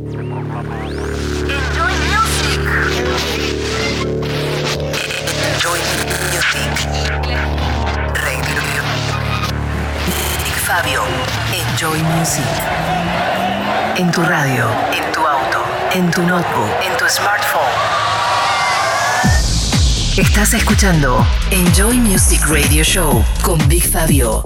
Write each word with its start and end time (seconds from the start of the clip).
Enjoy 0.00 0.24
music. 0.24 0.56
Enjoy 5.52 5.78
music. 6.32 6.72
Radio. 8.14 8.60
Big 10.42 10.56
Fabio. 10.56 11.02
Enjoy 11.52 11.98
music. 12.16 12.46
En 13.98 14.10
tu 14.10 14.22
radio, 14.22 14.70
en 14.90 15.12
tu 15.12 15.20
auto, 15.20 15.62
en 15.92 16.10
tu 16.10 16.22
notebook, 16.22 16.70
en 16.82 16.96
tu 16.96 17.04
smartphone. 17.06 17.60
Estás 20.16 20.54
escuchando 20.54 21.26
Enjoy 21.50 21.98
Music 21.98 22.40
Radio 22.48 22.82
Show 22.82 23.22
con 23.42 23.58
Big 23.68 23.86
Fabio. 23.86 24.44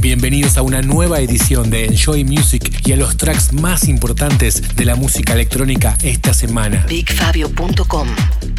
Bienvenidos 0.00 0.56
a 0.56 0.62
una 0.62 0.82
nueva 0.82 1.20
edición 1.20 1.68
de 1.70 1.84
Enjoy 1.84 2.24
Music 2.24 2.69
y 2.84 2.92
a 2.92 2.96
los 2.96 3.16
tracks 3.16 3.52
más 3.52 3.88
importantes 3.88 4.76
de 4.76 4.84
la 4.84 4.96
música 4.96 5.32
electrónica 5.34 5.96
esta 6.02 6.34
semana. 6.34 6.84
BigFabio.com 6.88 8.08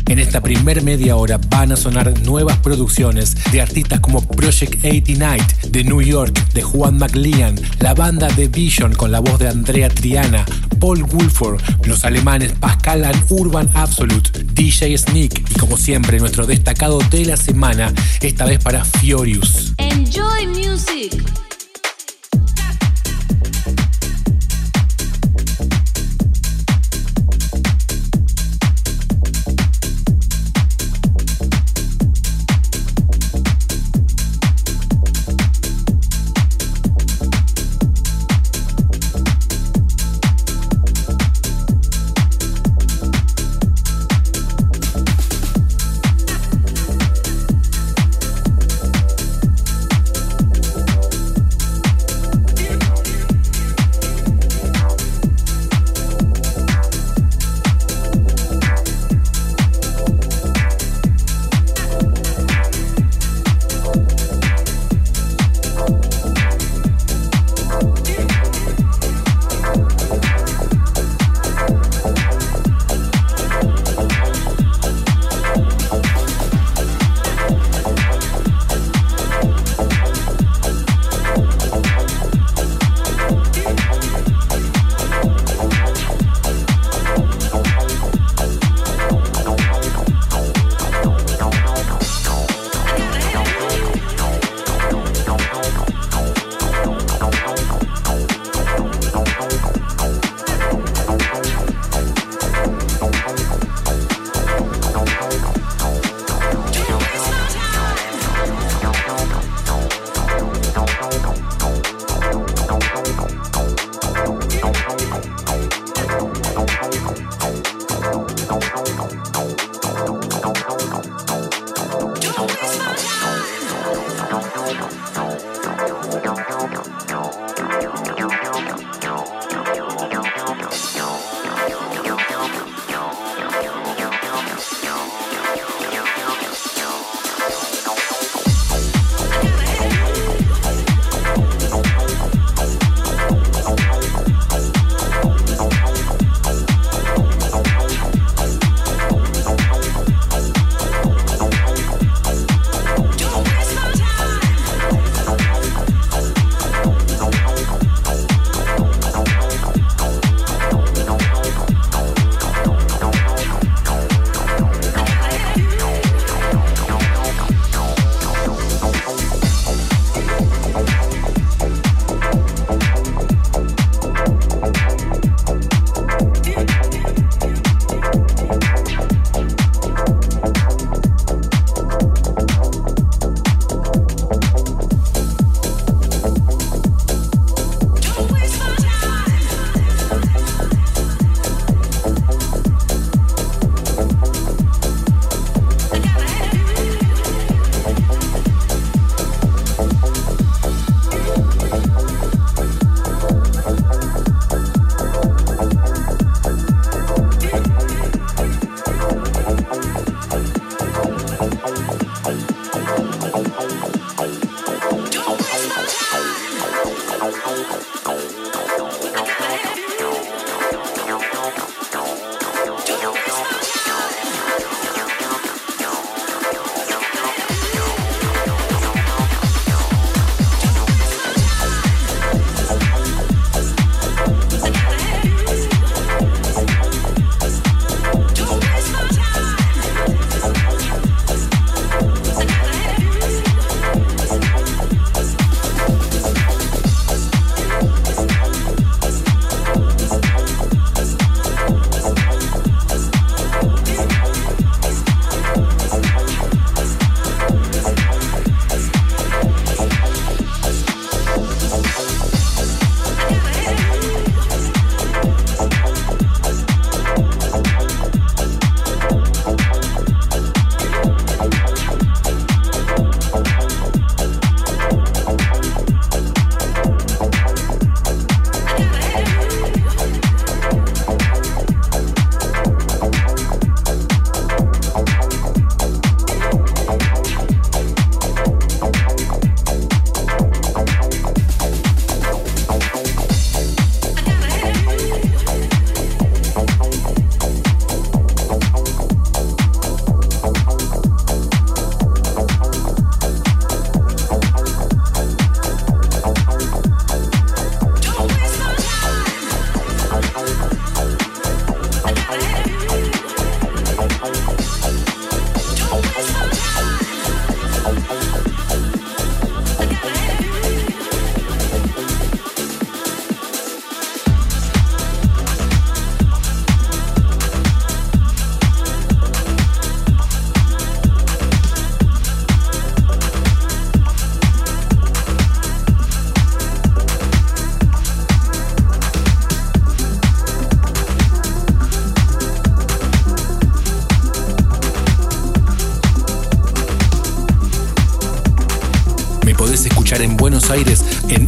En 0.08 0.20
esta 0.20 0.42
primer 0.42 0.82
media 0.84 1.16
hora 1.16 1.40
van 1.50 1.72
a 1.72 1.76
sonar 1.76 2.20
nuevas 2.22 2.58
producciones 2.58 3.36
de 3.52 3.62
artistas 3.62 4.00
como 4.00 4.28
Project 4.28 4.84
89 4.84 5.46
de 5.70 5.84
New 5.84 6.02
York, 6.02 6.54
de 6.54 6.62
Juan 6.62 6.98
McLean, 6.98 7.60
la 7.80 7.94
banda 7.94 8.28
The 8.28 8.48
Vision 8.48 8.94
con 8.94 9.12
la 9.12 9.20
voz 9.20 9.40
de 9.40 9.50
Andrea 9.50 9.90
Triana, 9.90 10.46
Paul 10.80 11.04
Woolford, 11.04 11.62
los 11.86 12.04
alemanes 12.06 12.54
Pascal 12.60 13.06
and 13.06 13.24
Urban 13.30 13.70
Absolute, 13.74 14.44
DJ 14.54 14.98
Sneak 14.98 15.52
y 15.52 15.60
como 15.60 15.78
siempre 15.78 16.20
nuestro 16.20 16.46
destacado 16.46 17.00
de 17.10 17.26
la 17.26 17.38
semana, 17.38 17.94
esta 18.22 18.46
vez 18.46 18.60
para 18.60 18.84
Furious. 18.84 19.74
Enjoy 19.78 20.48
music. 20.48 21.24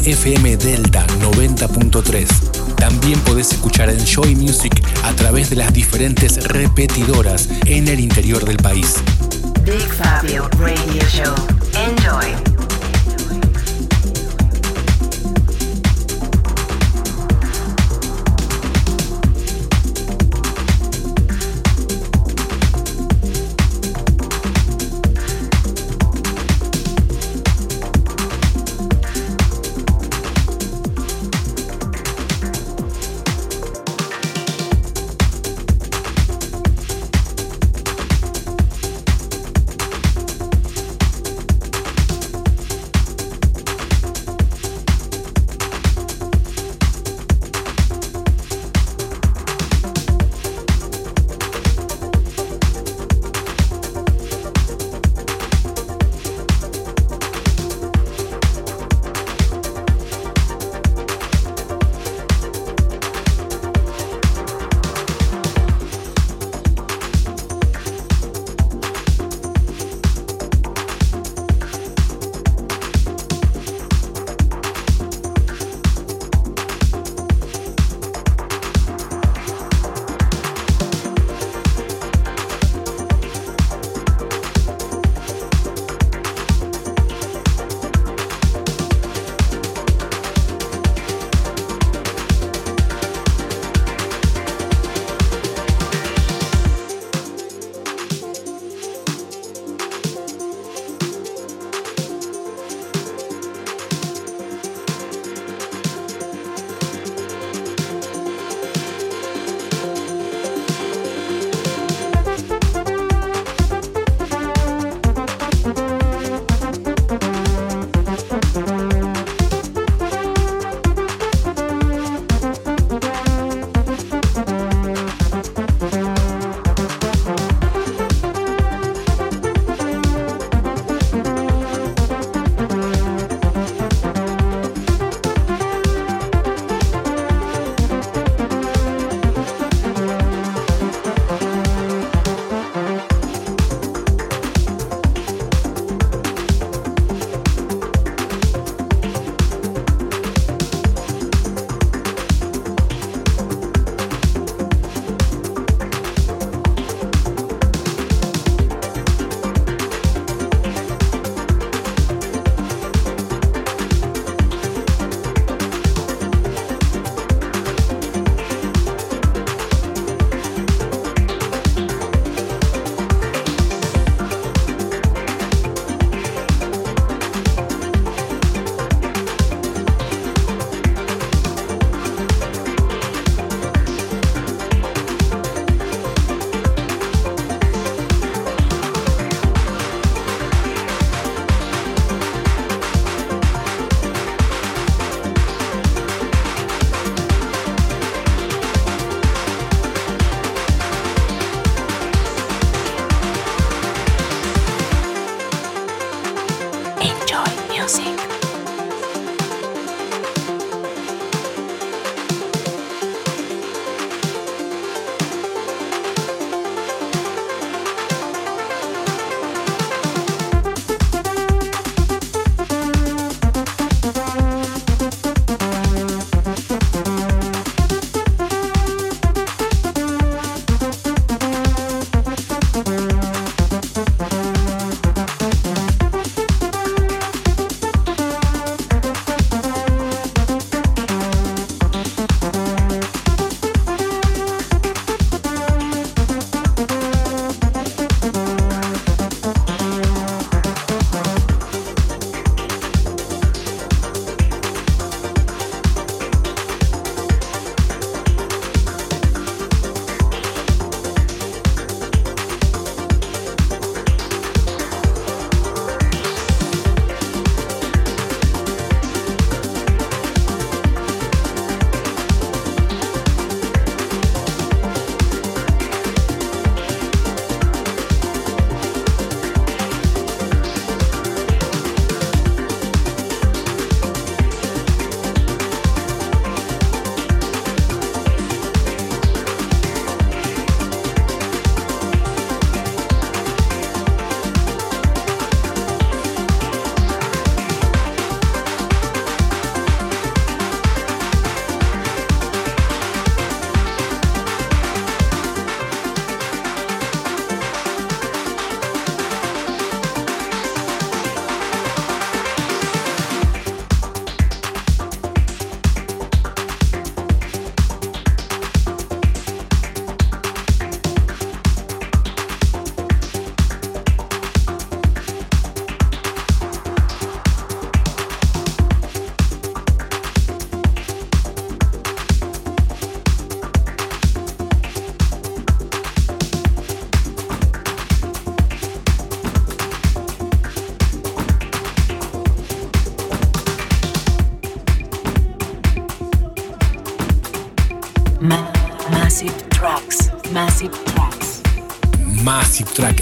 FM 0.05 0.57
Delta 0.57 1.05
90.3. 1.21 2.75
También 2.75 3.19
podés 3.21 3.51
escuchar 3.51 3.89
en 3.89 3.99
Joy 4.05 4.35
Music 4.35 4.81
a 5.03 5.13
través 5.13 5.49
de 5.49 5.55
las 5.55 5.73
diferentes 5.73 6.43
repetidoras 6.47 7.49
en 7.65 7.87
el 7.87 7.99
interior 7.99 8.45
del 8.45 8.57
país. 8.57 9.02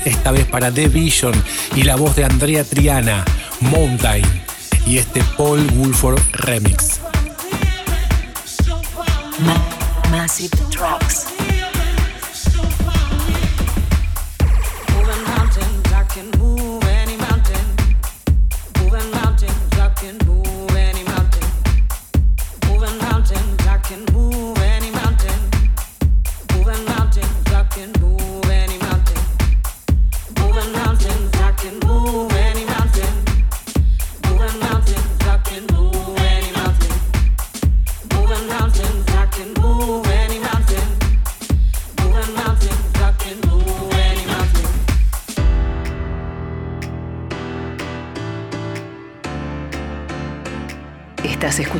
Esta 0.05 0.31
vez 0.31 0.45
para 0.45 0.71
The 0.71 0.87
Vision 0.87 1.33
y 1.75 1.83
la 1.83 1.95
voz 1.95 2.15
de 2.15 2.25
Andrea 2.25 2.63
Triana, 2.63 3.25
Mountain 3.59 4.23
y 4.85 4.97
este 4.97 5.21
Paul 5.37 5.67
Woolford 5.75 6.19
remix. 6.33 6.99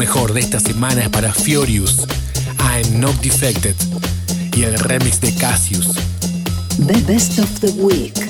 Mejor 0.00 0.32
de 0.32 0.40
esta 0.40 0.58
semana 0.58 1.02
es 1.02 1.10
para 1.10 1.30
Furious, 1.30 2.06
I'm 2.58 3.00
Not 3.00 3.20
Defected 3.20 3.76
y 4.56 4.62
el 4.62 4.78
remix 4.78 5.20
de 5.20 5.34
Cassius. 5.34 5.88
The 6.86 7.02
best 7.06 7.38
of 7.38 7.60
the 7.60 7.70
week. 7.72 8.29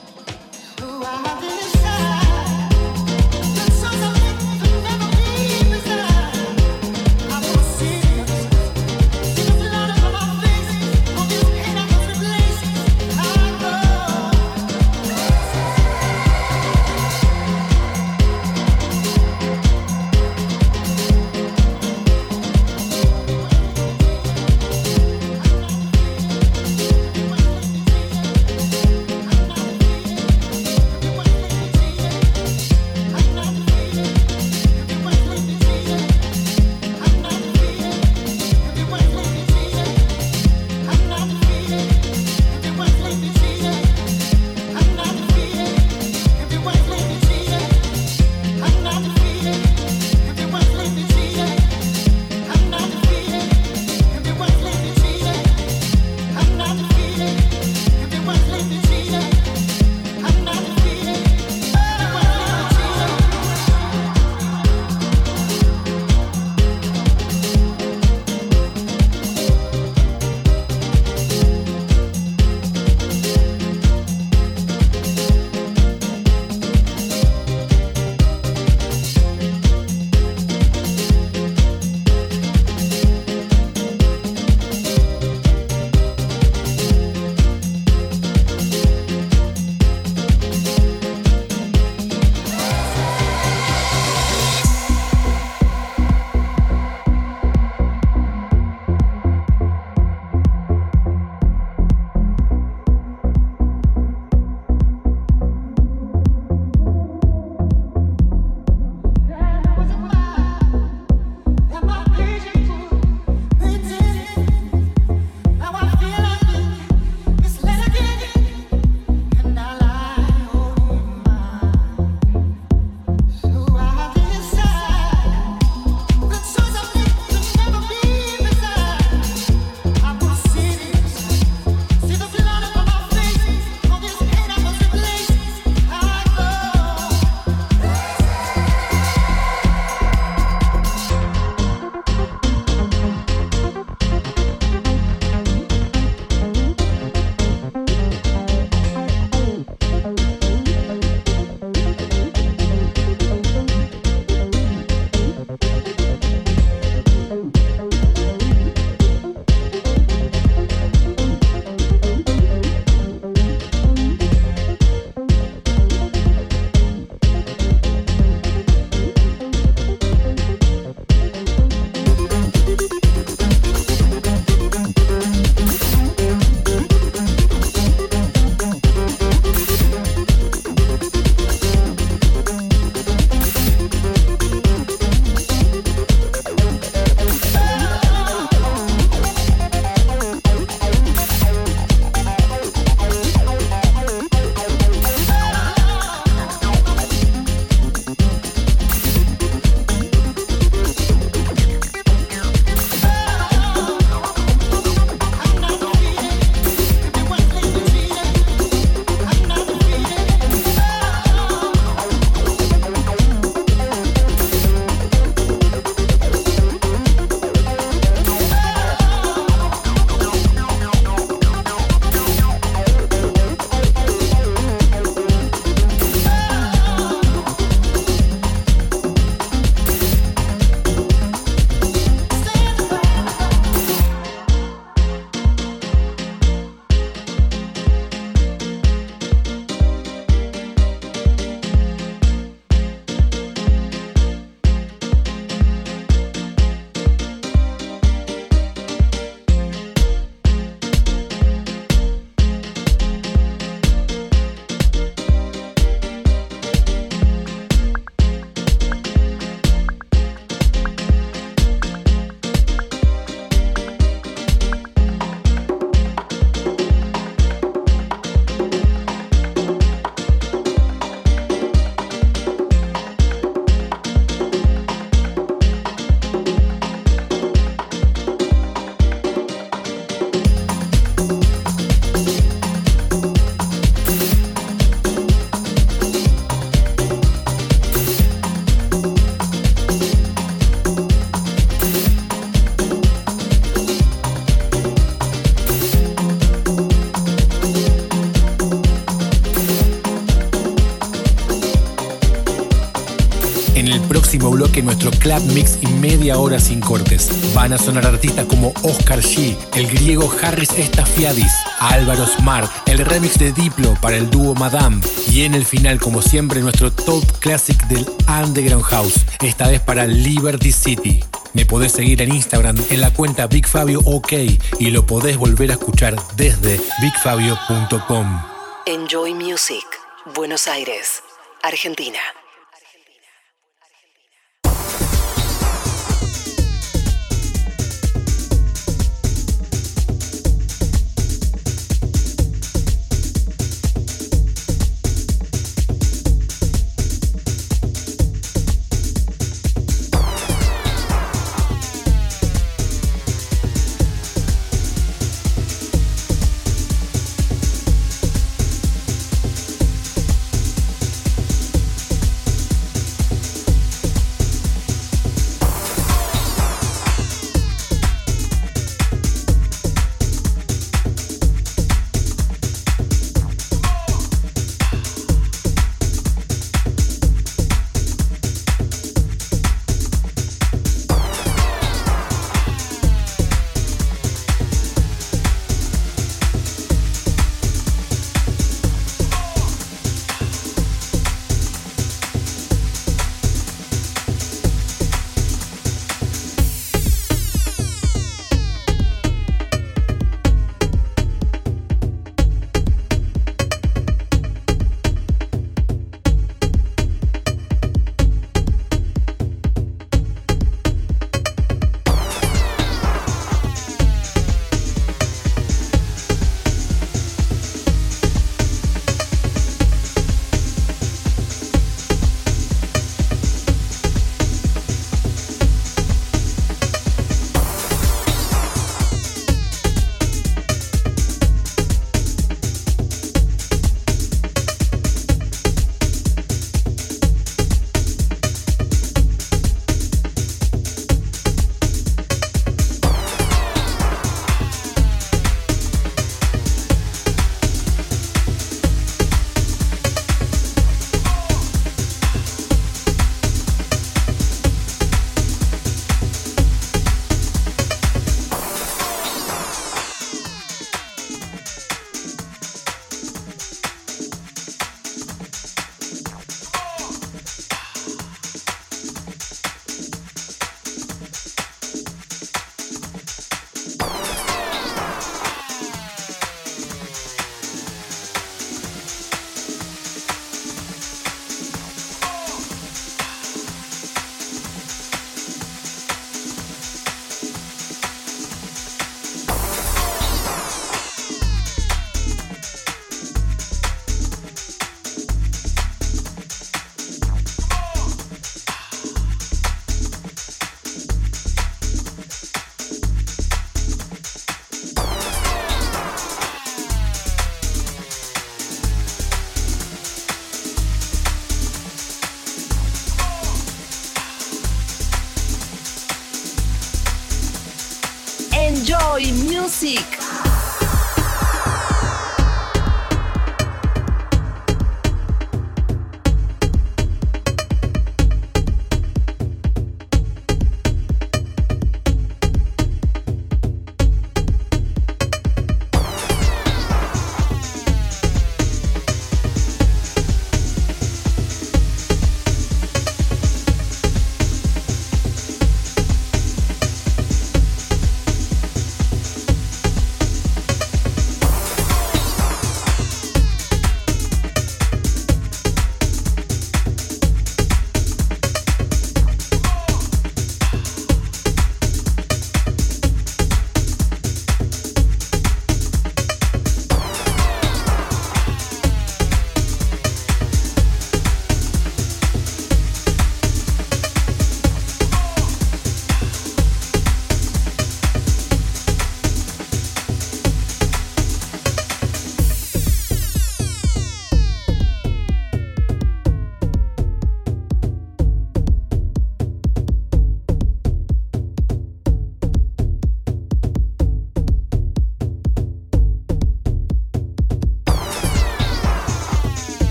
Nuestro 304.83 305.11
club 305.11 305.41
mix 305.53 305.77
y 305.81 305.87
media 305.87 306.37
hora 306.37 306.59
sin 306.59 306.79
cortes. 306.79 307.29
Van 307.53 307.73
a 307.73 307.77
sonar 307.77 308.05
artistas 308.05 308.45
como 308.45 308.73
Oscar 308.83 309.19
G, 309.19 309.55
el 309.75 309.87
griego 309.87 310.31
Harris 310.41 310.71
Estafiadis, 310.71 311.51
Álvaro 311.79 312.25
Smart, 312.25 312.69
el 312.87 312.99
remix 312.99 313.37
de 313.37 313.51
Diplo 313.51 313.93
para 314.01 314.17
el 314.17 314.29
dúo 314.29 314.55
Madame 314.55 315.01
y 315.29 315.43
en 315.43 315.53
el 315.53 315.65
final, 315.65 315.99
como 315.99 316.21
siempre, 316.21 316.61
nuestro 316.61 316.91
top 316.91 317.23
classic 317.39 317.81
del 317.87 318.05
Underground 318.27 318.83
House, 318.85 319.21
esta 319.41 319.67
vez 319.67 319.81
para 319.81 320.07
Liberty 320.07 320.71
City. 320.71 321.23
Me 321.53 321.65
podés 321.65 321.91
seguir 321.91 322.21
en 322.21 322.33
Instagram 322.33 322.77
en 322.89 323.01
la 323.01 323.11
cuenta 323.13 323.47
BigFabioOK 323.47 324.31
y 324.79 324.91
lo 324.91 325.05
podés 325.05 325.37
volver 325.37 325.71
a 325.71 325.73
escuchar 325.73 326.15
desde 326.35 326.79
bigfabio.com. 327.01 328.41
Enjoy 328.85 329.33
Music, 329.33 329.85
Buenos 330.33 330.67
Aires, 330.67 331.23
Argentina. 331.61 332.19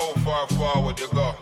how 0.00 0.12
far 0.24 0.46
forward 0.48 0.98
you 0.98 1.08
go. 1.08 1.34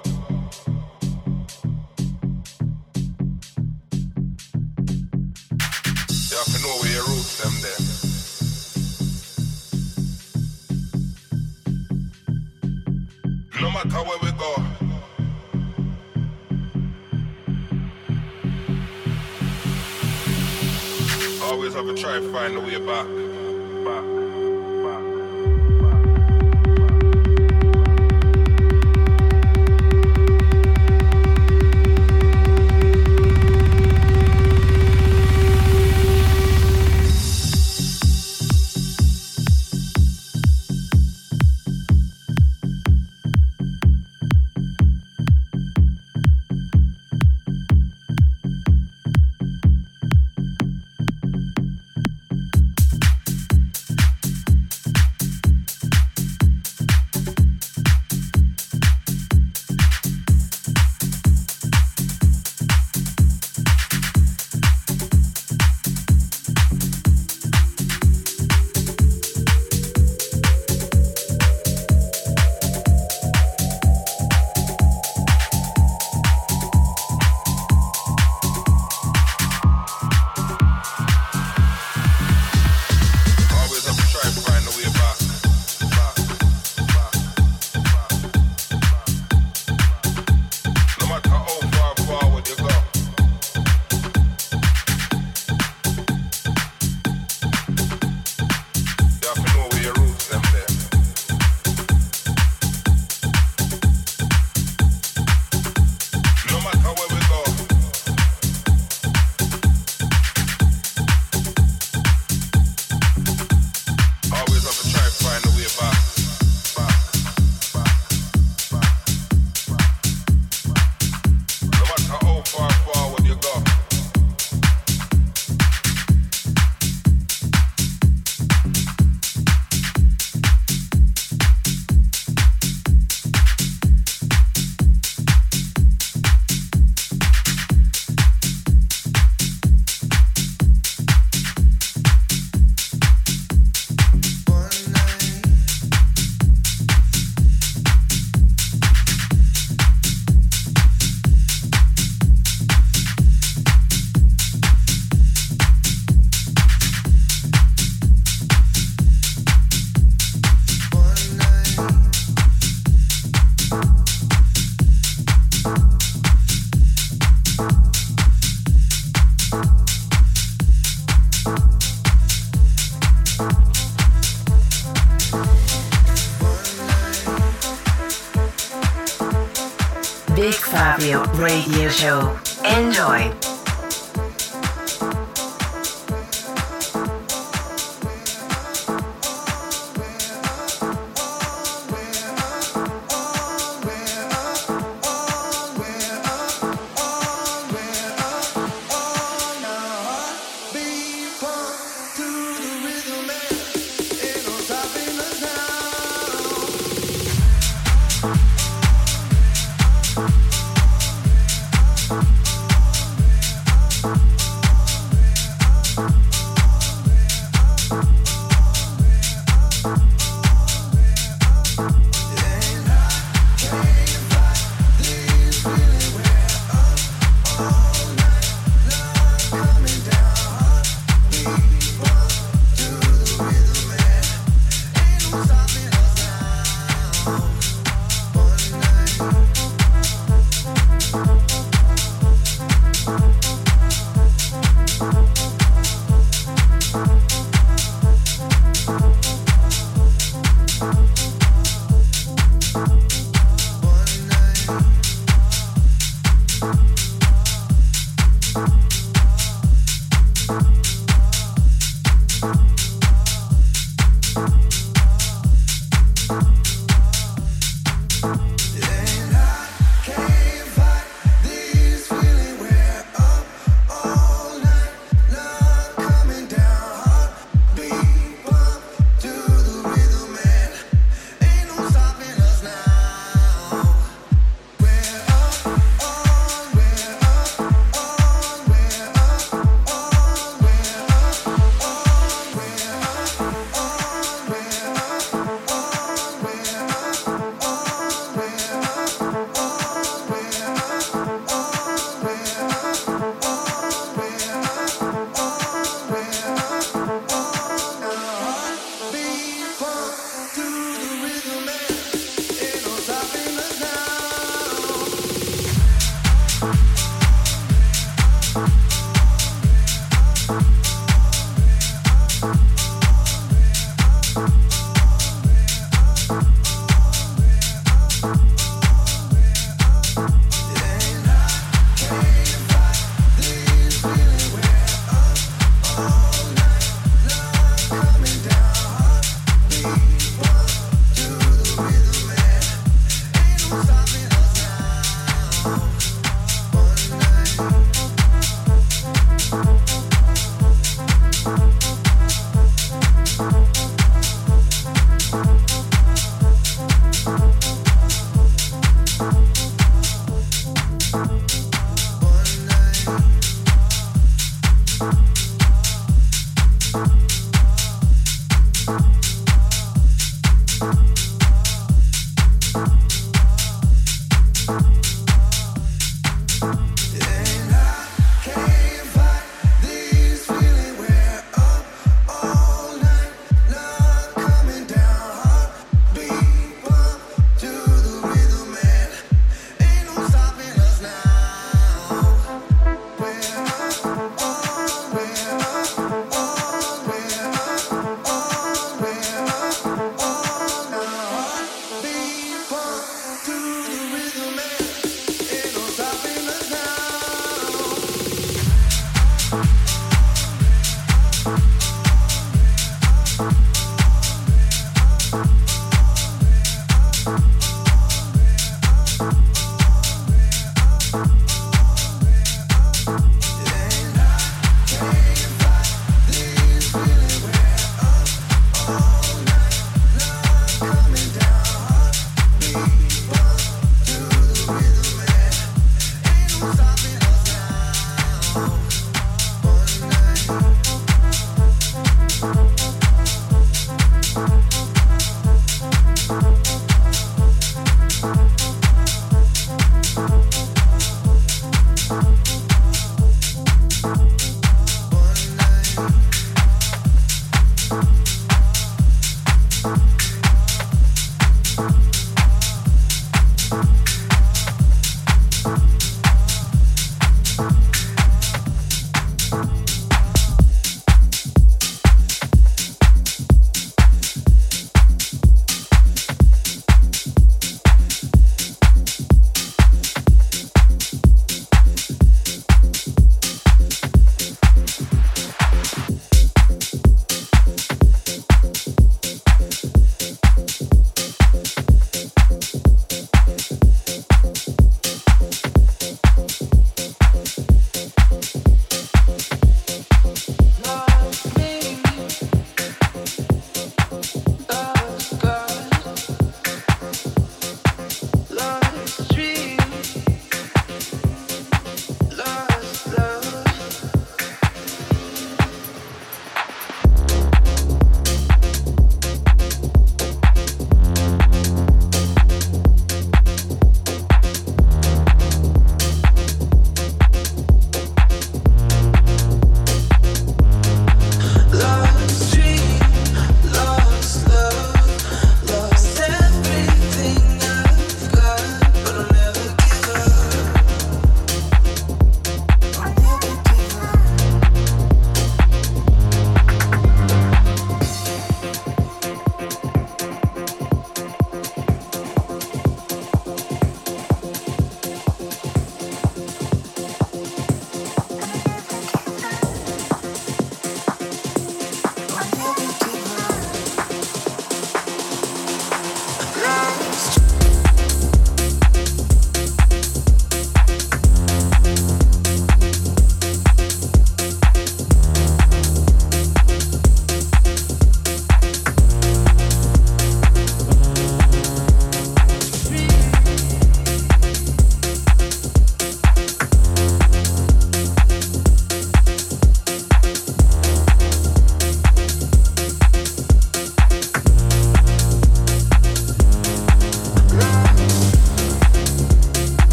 You 6.31 6.37
have 6.37 6.51
to 6.53 6.59
know 6.63 6.75
where 6.81 6.93
your 6.93 7.07
roots 7.07 7.39
them 7.41 7.55
there. 7.63 7.81
No 13.63 13.69
matter 13.71 14.03
where 14.09 14.19
we 14.23 14.31
go. 14.33 14.53
Always 21.45 21.75
have 21.75 21.87
to 21.87 21.95
try 21.95 22.19
to 22.19 22.33
find 22.33 22.57
a 22.57 22.61
way 22.61 22.79
back. 22.85 23.28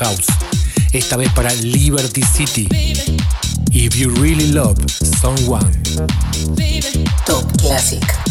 House. 0.00 0.26
Esta 0.92 1.16
vez 1.16 1.30
para 1.32 1.52
Liberty 1.54 2.22
City. 2.22 2.68
If 3.70 3.96
You 3.96 4.10
Really 4.16 4.50
Love 4.52 4.78
Someone. 5.20 5.70
Top 7.26 7.44
Classic. 7.58 8.29